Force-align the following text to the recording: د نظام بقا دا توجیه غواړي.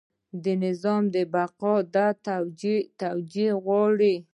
د 0.43 0.45
نظام 0.63 1.03
بقا 1.33 1.73
دا 1.95 2.07
توجیه 3.03 3.51
غواړي. 3.65 4.15